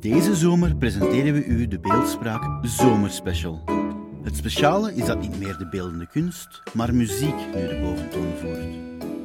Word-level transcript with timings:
Deze 0.00 0.36
zomer 0.36 0.76
presenteren 0.76 1.32
we 1.34 1.44
u 1.44 1.68
de 1.68 1.80
beeldspraak 1.80 2.66
Zomerspecial. 2.66 3.64
Het 4.22 4.36
speciale 4.36 4.94
is 4.94 5.04
dat 5.04 5.20
niet 5.20 5.38
meer 5.38 5.56
de 5.56 5.68
beeldende 5.68 6.06
kunst, 6.06 6.62
maar 6.74 6.94
muziek 6.94 7.36
nu 7.54 7.68
de 7.68 7.78
boventoon 7.82 8.32
voert. 8.36 8.74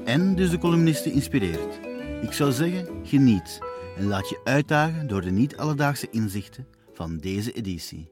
En 0.06 0.36
dus 0.36 0.50
de 0.50 0.58
columnisten 0.58 1.12
inspireert. 1.12 1.80
Ik 2.22 2.32
zou 2.32 2.52
zeggen, 2.52 2.88
geniet 3.04 3.60
en 3.98 4.08
laat 4.08 4.30
je 4.30 4.42
uitdagen 4.44 5.08
door 5.08 5.22
de 5.22 5.32
niet-alledaagse 5.32 6.08
inzichten 6.12 6.68
van 6.94 7.18
deze 7.18 7.52
editie. 7.52 8.12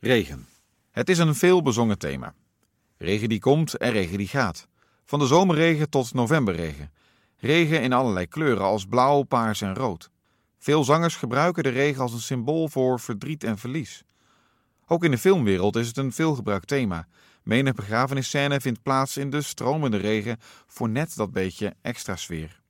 Regen. 0.00 0.46
Het 0.90 1.08
is 1.08 1.18
een 1.18 1.34
veel 1.34 1.62
bezongen 1.62 1.98
thema. 1.98 2.34
Regen 2.98 3.28
die 3.28 3.40
komt 3.40 3.74
en 3.76 3.90
regen 3.90 4.18
die 4.18 4.28
gaat. 4.28 4.68
Van 5.04 5.18
de 5.18 5.26
zomerregen 5.26 5.90
tot 5.90 6.14
novemberregen. 6.14 6.90
Regen 7.36 7.82
in 7.82 7.92
allerlei 7.92 8.26
kleuren 8.26 8.64
als 8.64 8.86
blauw, 8.86 9.22
paars 9.22 9.60
en 9.60 9.74
rood. 9.74 10.10
Veel 10.58 10.84
zangers 10.84 11.16
gebruiken 11.16 11.62
de 11.62 11.68
regen 11.68 12.02
als 12.02 12.12
een 12.12 12.20
symbool 12.20 12.68
voor 12.68 13.00
verdriet 13.00 13.44
en 13.44 13.58
verlies. 13.58 14.04
Ook 14.86 15.04
in 15.04 15.10
de 15.10 15.18
filmwereld 15.18 15.76
is 15.76 15.86
het 15.86 15.96
een 15.96 16.12
veelgebruikt 16.12 16.66
thema. 16.66 17.06
Menig 17.42 17.74
begrafenisscène 17.74 18.60
vindt 18.60 18.82
plaats 18.82 19.16
in 19.16 19.30
de 19.30 19.42
stromende 19.42 19.96
regen 19.96 20.38
voor 20.66 20.88
net 20.88 21.16
dat 21.16 21.32
beetje 21.32 21.74
extra 21.82 22.16
sfeer. 22.16 22.60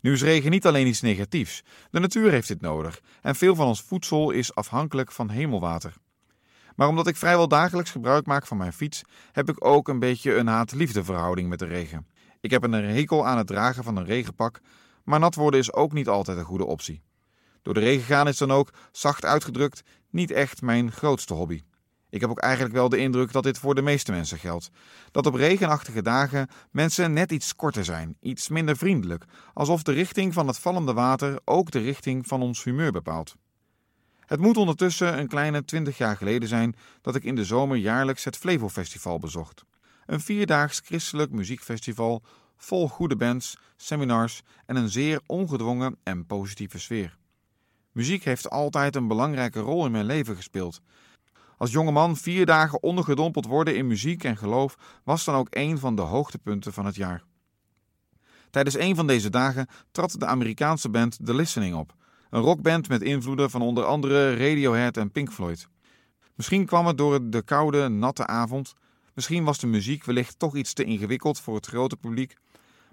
Nu 0.00 0.12
is 0.12 0.22
regen 0.22 0.50
niet 0.50 0.66
alleen 0.66 0.86
iets 0.86 1.00
negatiefs. 1.00 1.62
De 1.90 2.00
natuur 2.00 2.30
heeft 2.30 2.48
dit 2.48 2.60
nodig 2.60 3.00
en 3.22 3.34
veel 3.34 3.54
van 3.54 3.66
ons 3.66 3.82
voedsel 3.82 4.30
is 4.30 4.54
afhankelijk 4.54 5.12
van 5.12 5.30
hemelwater. 5.30 5.94
Maar 6.76 6.88
omdat 6.88 7.06
ik 7.06 7.16
vrijwel 7.16 7.48
dagelijks 7.48 7.90
gebruik 7.90 8.26
maak 8.26 8.46
van 8.46 8.56
mijn 8.56 8.72
fiets, 8.72 9.02
heb 9.32 9.48
ik 9.48 9.64
ook 9.64 9.88
een 9.88 9.98
beetje 9.98 10.34
een 10.34 10.46
haat-liefde 10.46 11.04
verhouding 11.04 11.48
met 11.48 11.58
de 11.58 11.66
regen. 11.66 12.06
Ik 12.40 12.50
heb 12.50 12.62
een 12.62 12.72
hekel 12.72 13.26
aan 13.26 13.38
het 13.38 13.46
dragen 13.46 13.84
van 13.84 13.96
een 13.96 14.04
regenpak, 14.04 14.60
maar 15.04 15.18
nat 15.18 15.34
worden 15.34 15.60
is 15.60 15.72
ook 15.72 15.92
niet 15.92 16.08
altijd 16.08 16.38
een 16.38 16.44
goede 16.44 16.64
optie. 16.64 17.02
Door 17.62 17.74
de 17.74 17.80
regen 17.80 18.04
gaan 18.04 18.28
is 18.28 18.38
dan 18.38 18.50
ook, 18.50 18.72
zacht 18.92 19.24
uitgedrukt, 19.24 19.82
niet 20.10 20.30
echt 20.30 20.62
mijn 20.62 20.92
grootste 20.92 21.34
hobby. 21.34 21.62
Ik 22.10 22.20
heb 22.20 22.30
ook 22.30 22.38
eigenlijk 22.38 22.74
wel 22.74 22.88
de 22.88 22.96
indruk 22.96 23.32
dat 23.32 23.42
dit 23.42 23.58
voor 23.58 23.74
de 23.74 23.82
meeste 23.82 24.12
mensen 24.12 24.38
geldt. 24.38 24.70
Dat 25.10 25.26
op 25.26 25.34
regenachtige 25.34 26.02
dagen 26.02 26.48
mensen 26.70 27.12
net 27.12 27.32
iets 27.32 27.56
korter 27.56 27.84
zijn, 27.84 28.16
iets 28.20 28.48
minder 28.48 28.76
vriendelijk, 28.76 29.24
alsof 29.54 29.82
de 29.82 29.92
richting 29.92 30.32
van 30.32 30.46
het 30.46 30.58
vallende 30.58 30.92
water 30.92 31.40
ook 31.44 31.70
de 31.70 31.78
richting 31.78 32.26
van 32.26 32.42
ons 32.42 32.64
humeur 32.64 32.92
bepaalt. 32.92 33.34
Het 34.20 34.40
moet 34.40 34.56
ondertussen 34.56 35.18
een 35.18 35.28
kleine 35.28 35.64
twintig 35.64 35.98
jaar 35.98 36.16
geleden 36.16 36.48
zijn 36.48 36.76
dat 37.00 37.14
ik 37.14 37.24
in 37.24 37.34
de 37.34 37.44
zomer 37.44 37.76
jaarlijks 37.76 38.24
het 38.24 38.36
Flevo 38.36 38.68
Festival 38.68 39.18
bezocht. 39.18 39.64
Een 40.06 40.20
vierdaags 40.20 40.80
christelijk 40.84 41.30
muziekfestival 41.30 42.22
vol 42.60 42.88
goede 42.88 43.16
bands, 43.16 43.58
seminars 43.76 44.42
en 44.66 44.76
een 44.76 44.88
zeer 44.88 45.20
ongedwongen 45.26 45.96
en 46.02 46.26
positieve 46.26 46.78
sfeer. 46.78 47.16
Muziek 47.92 48.24
heeft 48.24 48.50
altijd 48.50 48.96
een 48.96 49.08
belangrijke 49.08 49.60
rol 49.60 49.86
in 49.86 49.92
mijn 49.92 50.04
leven 50.04 50.36
gespeeld. 50.36 50.80
Als 51.56 51.72
jongeman 51.72 52.16
vier 52.16 52.46
dagen 52.46 52.82
ondergedompeld 52.82 53.46
worden 53.46 53.76
in 53.76 53.86
muziek 53.86 54.24
en 54.24 54.36
geloof 54.36 55.00
was 55.04 55.24
dan 55.24 55.34
ook 55.34 55.48
een 55.50 55.78
van 55.78 55.96
de 55.96 56.02
hoogtepunten 56.02 56.72
van 56.72 56.86
het 56.86 56.94
jaar. 56.94 57.22
Tijdens 58.50 58.78
een 58.78 58.94
van 58.94 59.06
deze 59.06 59.30
dagen 59.30 59.66
trad 59.92 60.16
de 60.18 60.26
Amerikaanse 60.26 60.88
band 60.88 61.18
The 61.24 61.34
Listening 61.34 61.74
op, 61.74 61.94
een 62.30 62.40
rockband 62.40 62.88
met 62.88 63.02
invloeden 63.02 63.50
van 63.50 63.62
onder 63.62 63.84
andere 63.84 64.36
Radiohead 64.36 64.96
en 64.96 65.10
Pink 65.10 65.32
Floyd. 65.32 65.68
Misschien 66.34 66.66
kwam 66.66 66.86
het 66.86 66.98
door 66.98 67.30
de 67.30 67.42
koude, 67.42 67.88
natte 67.88 68.26
avond, 68.26 68.74
misschien 69.14 69.44
was 69.44 69.58
de 69.58 69.66
muziek 69.66 70.04
wellicht 70.04 70.38
toch 70.38 70.56
iets 70.56 70.72
te 70.72 70.84
ingewikkeld 70.84 71.40
voor 71.40 71.54
het 71.54 71.66
grote 71.66 71.96
publiek, 71.96 72.36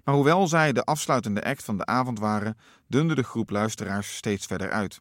maar 0.04 0.14
hoewel 0.14 0.46
zij 0.46 0.72
de 0.72 0.84
afsluitende 0.84 1.44
act 1.44 1.64
van 1.64 1.76
de 1.76 1.86
avond 1.86 2.18
waren, 2.18 2.56
dunde 2.86 3.14
de 3.14 3.22
groep 3.22 3.50
luisteraars 3.50 4.16
steeds 4.16 4.46
verder 4.46 4.70
uit. 4.70 5.00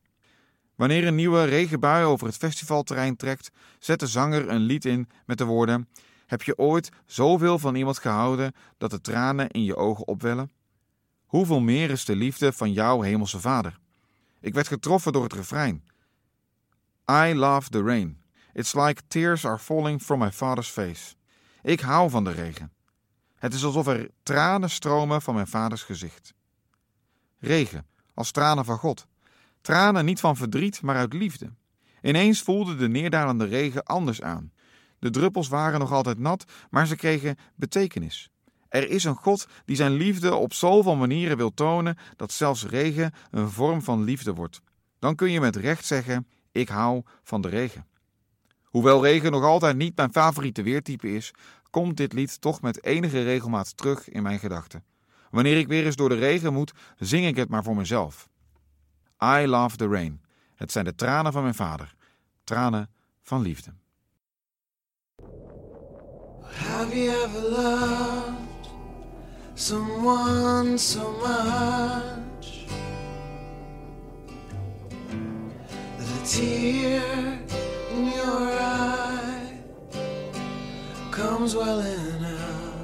Wanneer 0.75 1.07
een 1.07 1.15
nieuwe 1.15 1.43
regenbui 1.43 2.05
over 2.05 2.27
het 2.27 2.37
festivalterrein 2.37 3.15
trekt, 3.15 3.51
zet 3.79 3.99
de 3.99 4.07
zanger 4.07 4.49
een 4.49 4.61
lied 4.61 4.85
in 4.85 5.09
met 5.25 5.37
de 5.37 5.45
woorden: 5.45 5.89
Heb 6.25 6.41
je 6.41 6.57
ooit 6.57 6.89
zoveel 7.05 7.59
van 7.59 7.75
iemand 7.75 7.97
gehouden 7.97 8.53
dat 8.77 8.91
de 8.91 9.01
tranen 9.01 9.49
in 9.49 9.63
je 9.63 9.75
ogen 9.75 10.07
opwellen? 10.07 10.51
Hoeveel 11.25 11.59
meer 11.59 11.89
is 11.89 12.05
de 12.05 12.15
liefde 12.15 12.53
van 12.53 12.71
jouw 12.71 13.01
hemelse 13.01 13.39
vader? 13.39 13.79
Ik 14.39 14.53
werd 14.53 14.67
getroffen 14.67 15.13
door 15.13 15.23
het 15.23 15.33
refrein. 15.33 15.83
I 17.11 17.33
love 17.33 17.69
the 17.69 17.81
rain. 17.81 18.21
It's 18.57 18.73
like 18.73 19.01
tears 19.07 19.45
are 19.45 19.57
falling 19.57 20.01
from 20.01 20.19
my 20.19 20.31
father's 20.31 20.69
face. 20.69 21.15
Ik 21.61 21.79
hou 21.79 22.09
van 22.09 22.23
de 22.23 22.31
regen. 22.31 22.71
Het 23.35 23.53
is 23.53 23.63
alsof 23.63 23.87
er 23.87 24.09
tranen 24.23 24.69
stromen 24.69 25.21
van 25.21 25.33
mijn 25.33 25.47
vaders 25.47 25.83
gezicht. 25.83 26.33
Regen, 27.39 27.85
als 28.13 28.31
tranen 28.31 28.65
van 28.65 28.77
God. 28.77 29.07
Tranen 29.61 30.05
niet 30.05 30.19
van 30.19 30.35
verdriet, 30.35 30.81
maar 30.81 30.95
uit 30.95 31.13
liefde. 31.13 31.53
Ineens 32.01 32.41
voelde 32.41 32.75
de 32.75 32.87
neerdalende 32.87 33.45
regen 33.45 33.83
anders 33.83 34.21
aan. 34.21 34.51
De 34.99 35.09
druppels 35.09 35.47
waren 35.47 35.79
nog 35.79 35.91
altijd 35.91 36.19
nat, 36.19 36.45
maar 36.69 36.87
ze 36.87 36.95
kregen 36.95 37.37
betekenis. 37.55 38.31
Er 38.69 38.89
is 38.89 39.03
een 39.03 39.15
God 39.15 39.47
die 39.65 39.75
zijn 39.75 39.93
liefde 39.93 40.35
op 40.35 40.53
zoveel 40.53 40.95
manieren 40.95 41.37
wil 41.37 41.53
tonen 41.53 41.97
dat 42.15 42.31
zelfs 42.31 42.65
regen 42.65 43.13
een 43.31 43.49
vorm 43.49 43.81
van 43.81 44.03
liefde 44.03 44.33
wordt. 44.33 44.61
Dan 44.99 45.15
kun 45.15 45.31
je 45.31 45.39
met 45.39 45.55
recht 45.55 45.85
zeggen: 45.85 46.27
Ik 46.51 46.69
hou 46.69 47.03
van 47.23 47.41
de 47.41 47.49
regen. 47.49 47.85
Hoewel 48.67 49.03
regen 49.03 49.31
nog 49.31 49.43
altijd 49.43 49.75
niet 49.75 49.95
mijn 49.95 50.11
favoriete 50.11 50.63
weertype 50.63 51.13
is, 51.13 51.33
komt 51.69 51.97
dit 51.97 52.13
lied 52.13 52.41
toch 52.41 52.61
met 52.61 52.83
enige 52.83 53.23
regelmaat 53.23 53.77
terug 53.77 54.09
in 54.09 54.23
mijn 54.23 54.39
gedachten. 54.39 54.83
Wanneer 55.29 55.57
ik 55.57 55.67
weer 55.67 55.85
eens 55.85 55.95
door 55.95 56.09
de 56.09 56.15
regen 56.15 56.53
moet, 56.53 56.73
zing 56.97 57.25
ik 57.25 57.35
het 57.35 57.49
maar 57.49 57.63
voor 57.63 57.75
mezelf. 57.75 58.29
I 59.23 59.45
love 59.45 59.75
the 59.75 59.87
rain. 59.87 60.21
Het 60.55 60.71
zijn 60.71 60.85
de 60.85 60.95
tranen 60.95 61.31
van 61.31 61.41
mijn 61.41 61.55
vader, 61.55 61.95
tranen 62.43 62.89
van 63.21 63.41
liefde. 63.41 63.73
Have 66.41 66.95
you 66.95 67.23
ever 67.23 67.49
loved 67.49 68.69
someone 69.53 70.77
so 70.77 71.11
much 71.11 72.65
that 75.97 76.07
a 76.07 76.25
tear 76.25 77.56
in 77.97 78.05
your 78.05 78.51
eye 78.59 79.57
comes 81.09 81.55
welling 81.55 82.25
out? 82.25 82.77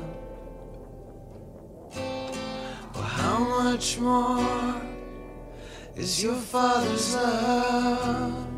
Well, 2.93 3.03
how 3.21 3.39
much 3.39 3.99
more 3.99 4.81
is 5.95 6.23
your 6.23 6.35
father's 6.35 7.15
love? 7.15 8.52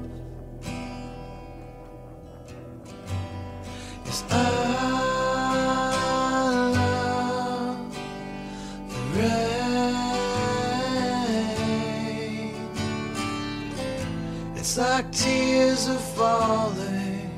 Like 14.77 15.09
tears 15.13 15.87
are 15.87 15.95
falling 15.95 17.29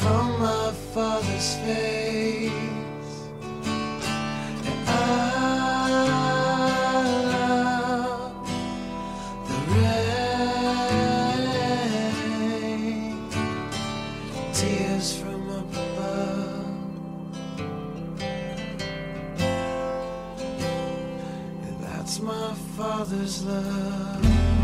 from 0.00 0.40
my 0.40 0.72
father's 0.94 1.54
face. 1.56 2.50
And 4.64 4.88
I 4.88 4.90
love 7.28 8.32
the 9.48 9.54
rain. 9.74 10.48
Tears 14.54 15.08
from 15.20 15.50
up 15.50 15.70
above. 15.72 16.72
That's 21.82 22.16
my 22.20 22.54
father's 22.78 23.44
love. 23.44 24.61